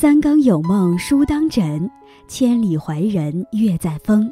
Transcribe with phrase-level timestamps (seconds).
[0.00, 1.90] 三更有梦书当枕，
[2.26, 4.30] 千里怀人月在风。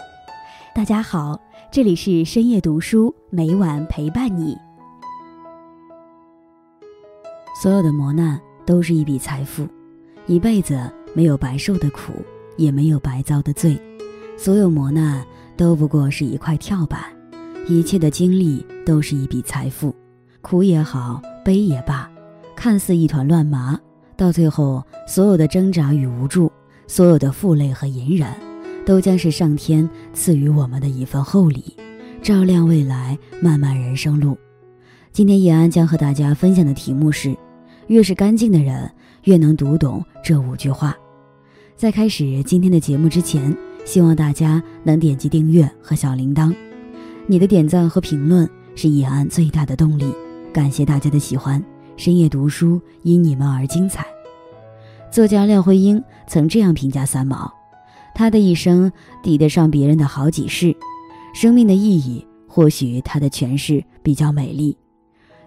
[0.74, 1.38] 大家好，
[1.70, 4.56] 这里是深夜读书，每晚陪伴你。
[7.60, 9.68] 所有的磨难都是一笔财富，
[10.26, 12.14] 一辈子没有白受的苦，
[12.56, 13.78] 也没有白遭的罪。
[14.38, 15.22] 所有磨难
[15.54, 16.98] 都不过是一块跳板，
[17.66, 19.94] 一切的经历都是一笔财富。
[20.40, 22.10] 苦也好，悲也罢，
[22.56, 23.78] 看似一团乱麻，
[24.18, 26.50] 到最后，所有的挣扎与无助，
[26.88, 28.28] 所有的负累和隐忍，
[28.84, 31.76] 都将是上天赐予我们的一份厚礼，
[32.20, 34.36] 照亮未来漫漫人生路。
[35.12, 37.32] 今天，叶安将和大家分享的题目是：
[37.86, 38.90] 越是干净的人，
[39.22, 40.96] 越能读懂这五句话。
[41.76, 46.52] 在开始今天的节目之前，希望大家能点击订阅和小铃铛，
[47.28, 50.12] 你的点赞和评论是叶安最大的动力。
[50.52, 51.64] 感谢大家的喜欢，
[51.98, 54.06] 深夜读书因你们而精彩。
[55.10, 57.52] 作家廖慧英曾这样评价三毛：
[58.14, 60.76] 他的一生抵得上别人的好几世，
[61.34, 64.78] 生命的意义或许他的诠释比较美丽。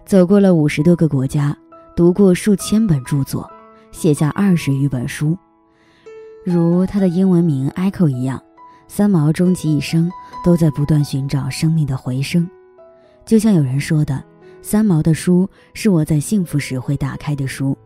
[0.04, 1.56] 走过了五十多个国家，
[1.96, 3.50] 读过数千本著作，
[3.90, 5.34] 写下二十余本书。
[6.44, 8.38] 如他的英文名 Echo 一样，
[8.88, 10.12] 三毛终其一生
[10.44, 12.46] 都在不断寻找生命的回声。
[13.24, 14.22] 就像有人说的。
[14.62, 17.76] 三毛的书是我在幸福时会打开的书，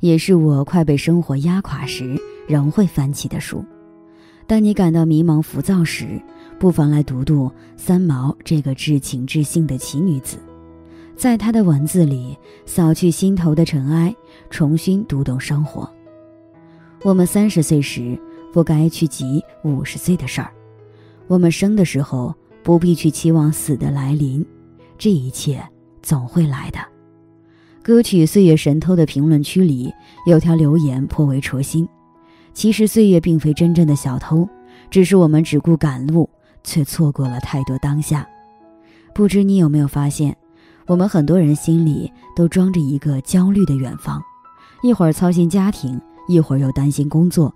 [0.00, 3.64] 也是我快被生活压垮时仍会翻起的书。
[4.46, 6.20] 当你感到迷茫浮躁时，
[6.58, 10.36] 不妨来读读三毛这个至情至性的奇女子，
[11.16, 14.14] 在她的文字里扫去心头的尘埃，
[14.50, 15.88] 重新读懂生活。
[17.02, 18.18] 我们三十岁时
[18.52, 20.52] 不该去急五十岁的事儿，
[21.28, 24.44] 我们生的时候不必去期望死的来临，
[24.98, 25.64] 这一切。
[26.06, 26.78] 总会来的。
[27.82, 29.92] 歌曲《岁月神偷》的评论区里
[30.24, 31.86] 有条留言颇为戳心。
[32.54, 34.48] 其实岁月并非真正的小偷，
[34.88, 36.30] 只是我们只顾赶路，
[36.62, 38.24] 却错过了太多当下。
[39.12, 40.34] 不知你有没有发现，
[40.86, 44.22] 我们很多人心里都装着一个焦虑的远方，
[44.84, 47.52] 一会儿操心家庭，一会儿又担心工作，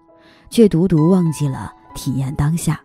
[0.50, 2.80] 却独独忘记了体验当下。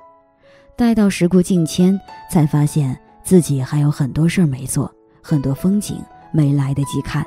[0.78, 2.00] 待到时过境迁，
[2.32, 4.95] 才发现自己还有很多事儿没做。
[5.28, 6.00] 很多风景
[6.32, 7.26] 没来得及看，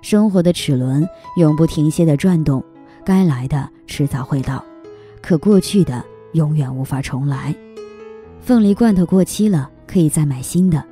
[0.00, 2.60] 生活的齿轮永不停歇的转动，
[3.04, 4.64] 该来的迟早会到，
[5.20, 7.54] 可过去的永远无法重来。
[8.40, 10.82] 凤梨罐头过期了，可以再买新的；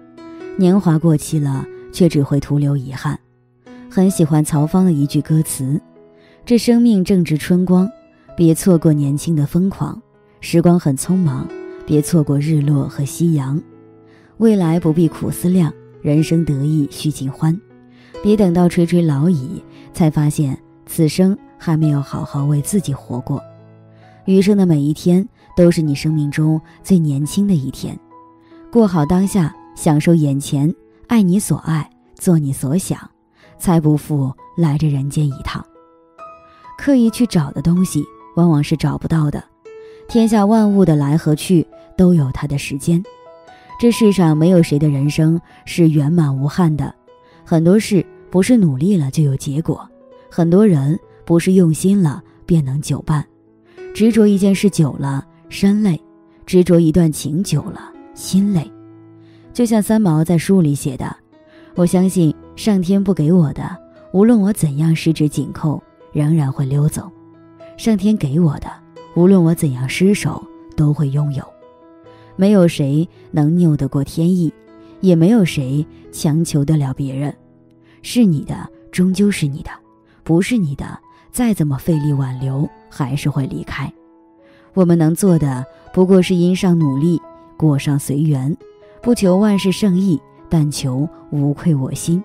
[0.56, 3.19] 年华过期了，却只会徒留遗憾。
[3.90, 5.80] 很喜欢曹芳的一句歌词
[6.46, 7.90] ：“这生命正值春光，
[8.36, 10.00] 别错过年轻的疯狂。
[10.40, 11.48] 时光很匆忙，
[11.84, 13.60] 别错过日落和夕阳。
[14.36, 17.59] 未来不必苦思量。”人生得意须尽欢，
[18.22, 19.62] 别等到垂垂老矣，
[19.93, 23.43] 才发现此生还没有好好为自己活过。
[24.25, 27.99] 余生的每一天都是你生命中最年轻的一天，
[28.71, 30.72] 过好当下，享受眼前，
[31.06, 32.99] 爱你所爱，做你所想，
[33.59, 35.65] 才不负来这人间一趟。
[36.78, 38.05] 刻意去找的东西，
[38.37, 39.43] 往往是找不到的。
[40.09, 43.03] 天下万物的来和去，都有它的时间。
[43.80, 46.94] 这世上没有谁的人生是圆满无憾的，
[47.46, 49.88] 很多事不是努力了就有结果，
[50.30, 53.26] 很多人不是用心了便能久伴。
[53.94, 55.98] 执着一件事久了身累，
[56.44, 58.70] 执着一段情久了心累。
[59.54, 61.16] 就像三毛在书里写的
[61.74, 63.74] ：“我相信上天不给我的，
[64.12, 65.82] 无论我怎样十指紧扣，
[66.12, 67.04] 仍然会溜走；
[67.78, 68.70] 上天给我的，
[69.14, 70.44] 无论我怎样失手，
[70.76, 71.42] 都会拥有。”
[72.40, 74.50] 没有谁能拗得过天意，
[75.02, 77.36] 也没有谁强求得了别人。
[78.00, 79.68] 是你的，终究是你的；
[80.24, 80.98] 不是你的，
[81.30, 83.92] 再怎么费力挽留，还是会离开。
[84.72, 87.20] 我们能做的，不过是因上努力，
[87.58, 88.56] 过上随缘，
[89.02, 92.25] 不求万事胜意，但求无愧我心。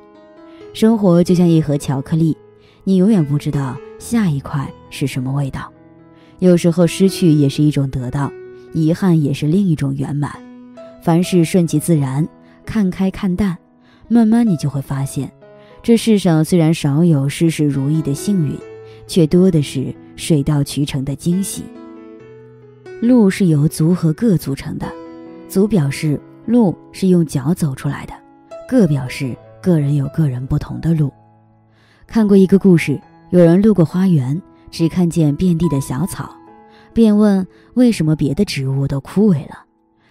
[0.72, 2.38] 生活就像一盒巧克力，
[2.86, 5.70] 你永远不知道下一块是什么味道。
[6.40, 8.32] 有时候失去也是一种得到。
[8.76, 10.32] 遗憾也是另一种圆满，
[11.02, 12.28] 凡事顺其自然，
[12.66, 13.58] 看开看淡，
[14.10, 15.32] 慢慢你就会发现，
[15.82, 18.60] 这世上虽然少有事事如意的幸运，
[19.08, 21.64] 却多的是水到渠成的惊喜。
[23.02, 24.92] 路是由足和个组成的，
[25.48, 28.14] 足表示路是用脚走出来的，
[28.68, 31.10] 个表示个人有个人不同的路。
[32.06, 33.00] 看过一个故事，
[33.30, 36.36] 有人路过花园，只看见遍地的小草。
[36.96, 39.66] 便问为什么别的植物都枯萎了？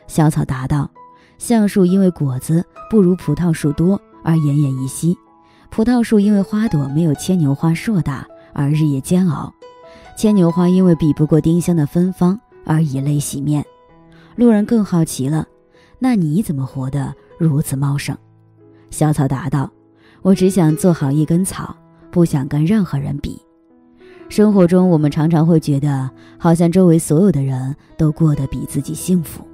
[0.06, 0.90] 小草答道
[1.38, 5.16] ：“橡树因为果子不如葡萄树多而奄奄一息，
[5.70, 9.50] 葡萄树因为花朵没有牵牛花硕大而日夜煎熬。
[10.14, 13.64] 牵牛花因为比不过丁香的芬芳而以泪洗面。
[14.36, 15.48] 路人更好奇了
[15.98, 18.14] ：“那你怎么活得如此茂盛？”
[18.92, 19.72] 小草答道
[20.20, 21.74] ：“我只想做好一根草，
[22.10, 23.40] 不想跟任何人比。”
[24.28, 29.46] 生活中，我们常常会觉得，好像周围所有的人都过得比自己幸福，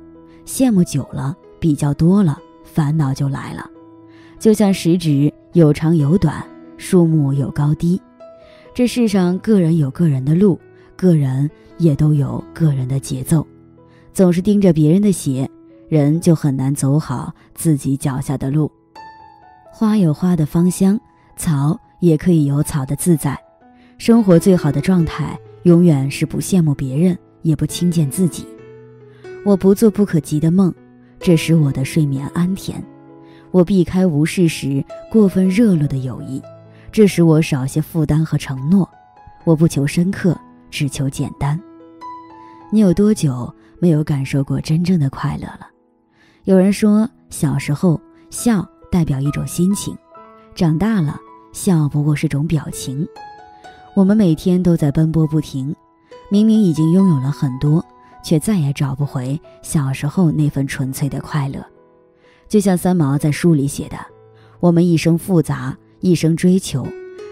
[0.46, 3.68] 羡慕久了，比较多了，烦恼就来了。
[4.38, 6.42] 就像食指有长有短，
[6.78, 8.00] 树木有高低，
[8.72, 10.58] 这世上个人有个人的路，
[10.96, 13.46] 个人也都有个人的节奏。
[14.14, 15.48] 总是盯着别人的鞋，
[15.88, 18.70] 人就很难走好自己脚下的路。
[19.70, 20.98] 花有花的芳香，
[21.36, 23.38] 草也可以有草的自在。
[24.00, 28.46] 生活最好的状态，永远是不羡慕别人，也不轻贱自己。
[29.44, 30.74] 我不做不可及的梦，
[31.18, 32.82] 这使我的睡眠安甜。
[33.50, 36.40] 我避开无事时过分热络的友谊，
[36.90, 38.88] 这使我少些负担和承诺。
[39.44, 40.34] 我不求深刻，
[40.70, 41.60] 只求简单。
[42.72, 45.68] 你有多久没有感受过真正的快乐了？
[46.44, 48.00] 有人说，小时候
[48.30, 49.94] 笑代表一种心情，
[50.54, 51.20] 长大了
[51.52, 53.06] 笑不过是种表情。
[53.94, 55.74] 我们每天都在奔波不停，
[56.30, 57.84] 明明已经拥有了很多，
[58.22, 61.64] 却再也找不回小时候那份纯粹的快乐。
[62.48, 63.96] 就像三毛在书里写的
[64.60, 66.86] ：“我们一生复杂，一生追求，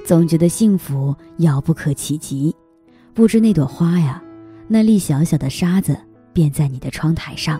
[0.04, 2.54] 总觉得幸福遥不可及。
[3.14, 4.22] 不知那朵花呀，
[4.66, 5.96] 那粒小小的沙子，
[6.32, 7.58] 便在你的窗台上。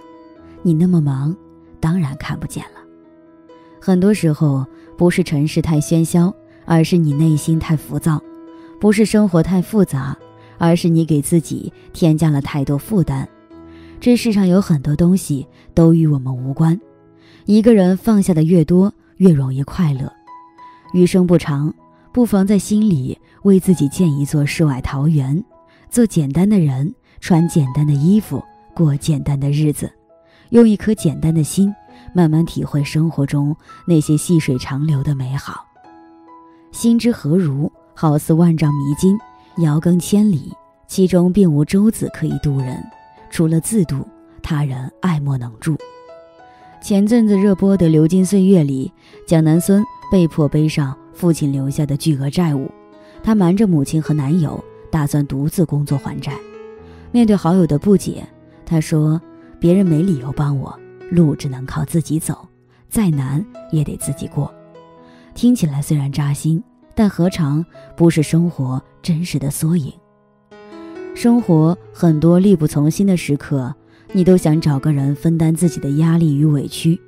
[0.63, 1.35] 你那么忙，
[1.81, 2.81] 当然看不见了。
[3.81, 4.67] 很多时候，
[4.97, 6.35] 不是尘世太喧嚣，
[6.65, 8.21] 而是你内心太浮躁。”
[8.81, 10.17] 不是生活太复杂，
[10.57, 13.29] 而是你给自己添加了太多负担。
[14.01, 16.79] 这世上有很多东西都与我们无关。
[17.47, 20.13] 一个人放下的越多，越容易快乐。
[20.93, 21.75] 余生不长，
[22.13, 25.43] 不妨在心里为自己建一座世外桃源，
[25.91, 28.43] 做简单的人，穿简单的衣服，
[28.75, 29.91] 过简单的日子，
[30.51, 31.75] 用一颗简单的心，
[32.15, 33.55] 慢慢体会生活中
[33.87, 35.67] 那些细水长流的美好。
[36.71, 37.71] 心之何如？
[38.01, 39.19] 好似万丈迷津，
[39.57, 40.53] 遥亘千里，
[40.87, 42.81] 其中并无舟子可以渡人，
[43.29, 44.07] 除了自渡，
[44.41, 45.77] 他人爱莫能助。
[46.81, 48.93] 前阵子热播的《流金岁月》里，
[49.27, 52.71] 蒋南孙被迫背上父亲留下的巨额债务，
[53.21, 54.63] 他瞒着母亲和男友，
[54.93, 56.33] 打算独自工作还债。
[57.11, 58.25] 面对好友的不解，
[58.65, 59.21] 他说
[59.59, 60.73] ：“别人没理由帮我，
[61.11, 62.47] 路只能靠自己走，
[62.89, 64.55] 再难也得自己过。”
[65.35, 66.63] 听起来虽然扎心。
[66.99, 67.65] 但何尝
[67.97, 69.93] 不是生活真实的缩影？
[71.15, 73.73] 生活很多力不从心的时刻，
[74.11, 77.01] 你都想找个人分担自己的压力与委屈，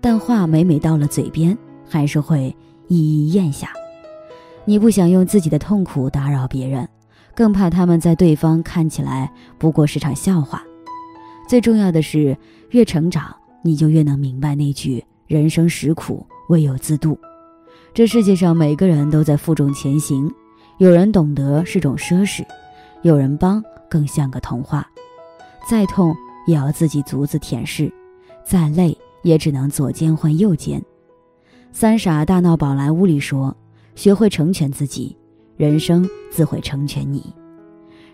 [0.00, 1.54] 但话每每到了嘴边，
[1.86, 2.56] 还是会
[2.88, 3.68] 一一咽下。
[4.64, 6.88] 你不想用自己的痛苦打扰别人，
[7.34, 10.62] 更怕他们在对方看起来不过是场笑话。
[11.46, 12.34] 最重要的是，
[12.70, 17.18] 越成长，你就越能明白那句“人生实苦，唯有自渡”。
[17.94, 20.28] 这世界上每个人都在负重前行，
[20.78, 22.44] 有人懂得是种奢侈，
[23.02, 24.84] 有人帮更像个童话。
[25.70, 26.12] 再痛
[26.44, 27.88] 也要自己独自舔舐，
[28.44, 30.82] 再累也只能左肩换右肩。
[31.70, 33.56] 三傻大闹宝莱坞里说
[33.94, 35.16] ：“学会成全自己，
[35.56, 37.32] 人生自会成全你。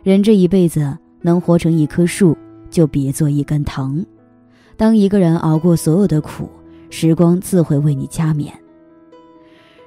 [0.02, 2.36] 人这一辈子能活成一棵树，
[2.68, 4.04] 就别做一根藤。
[4.76, 6.50] 当一个人熬过所有的苦，
[6.90, 8.52] 时光自会为你加冕。”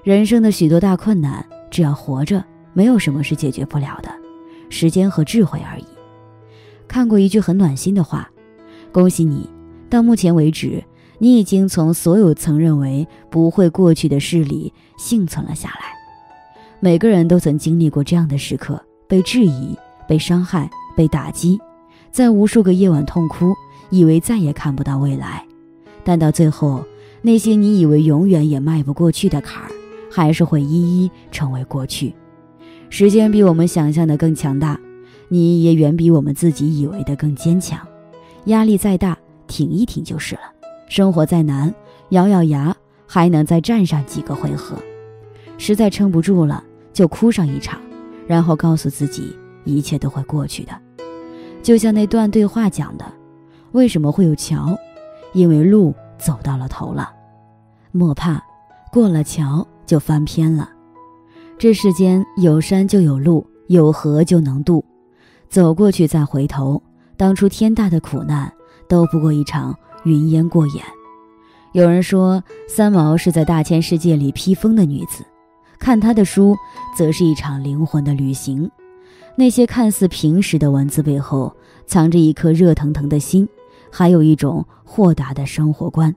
[0.03, 2.43] 人生的许多大困难，只要活着，
[2.73, 4.09] 没有什么是解决不了的，
[4.69, 5.85] 时间和智慧而已。
[6.89, 8.29] 看过一句很暖心的话
[8.91, 9.49] ：“恭喜你，
[9.89, 10.83] 到目前为止，
[11.19, 15.93] 你已经从所有曾认为不会过去的事里幸存了下来。”
[16.81, 19.73] 每个人都曾经历过这样的时刻：被质疑、
[20.05, 21.57] 被伤害、被打击，
[22.11, 23.53] 在无数个夜晚痛哭，
[23.89, 25.45] 以为再也看不到未来。
[26.03, 26.83] 但到最后，
[27.21, 29.71] 那些你以为永远也迈不过去的坎儿。
[30.13, 32.13] 还是会一一成为过去。
[32.91, 34.79] 时间比我们想象的更强大，
[35.27, 37.79] 你也远比我们自己以为的更坚强。
[38.45, 39.17] 压力再大，
[39.47, 40.41] 挺一挺就是了。
[40.87, 41.73] 生活再难，
[42.09, 42.75] 咬咬牙
[43.07, 44.77] 还能再站上几个回合。
[45.57, 47.81] 实在撑不住了，就哭上一场，
[48.27, 50.71] 然后告诉自己一切都会过去的。
[51.63, 53.05] 就像那段对话讲的
[53.71, 54.77] ：“为什么会有桥？
[55.31, 57.11] 因为路走到了头了。
[57.91, 58.39] 莫怕，
[58.91, 60.69] 过了桥。”就翻篇了。
[61.57, 64.83] 这世间有山就有路，有河就能渡。
[65.49, 66.81] 走过去再回头，
[67.15, 68.51] 当初天大的苦难
[68.87, 70.83] 都不过一场云烟过眼。
[71.73, 75.23] 有人说三毛是在大千世界里披风的女子，
[75.79, 76.55] 看她的书，
[76.95, 78.69] 则是一场灵魂的旅行。
[79.35, 81.55] 那些看似平实的文字背后，
[81.87, 83.47] 藏着一颗热腾腾的心，
[83.91, 86.13] 还有一种豁达的生活观。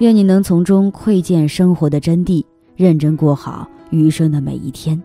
[0.00, 5.00] 愿你能从中窥见生活的真谛，认真过好余生的每一天。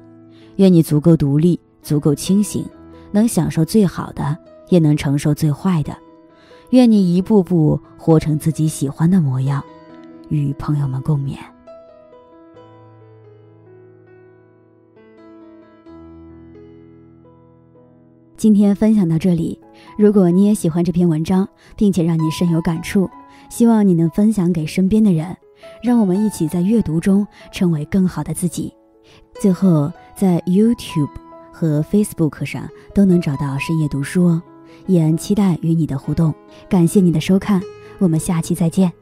[0.55, 2.65] 愿你足够独立，足够清醒，
[3.11, 4.35] 能享受最好的，
[4.69, 5.95] 也能承受最坏的。
[6.71, 9.63] 愿你一步步活成自己喜欢的模样，
[10.29, 11.37] 与朋友们共勉。
[18.35, 19.59] 今天分享到这里，
[19.97, 23.09] 如果你也喜欢这篇文章，并且让你深有感触，
[23.49, 25.35] 希望你能分享给身边的人，
[25.83, 28.73] 让我们一起在阅读中成为更好的自己。
[29.41, 31.09] 最后，在 YouTube
[31.51, 34.41] 和 Facebook 上都能找到深夜读书哦，
[34.85, 36.33] 也期待与你的互动。
[36.69, 37.61] 感谢你的收看，
[37.97, 38.98] 我们下期再见。